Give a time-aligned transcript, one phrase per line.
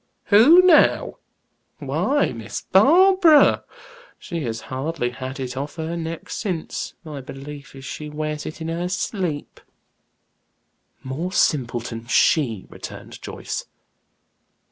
[0.29, 1.19] "'Who,' now!
[1.77, 3.63] Why, Miss Barbara.
[4.17, 8.61] She has hardly had it off her neck since, my belief is she wears it
[8.61, 9.59] in her sleep."
[11.03, 13.67] "More simpleton she," returned Joyce.